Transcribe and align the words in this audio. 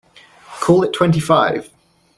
Call 0.61 0.81
it 0.83 0.93
twenty-five. 0.93 1.69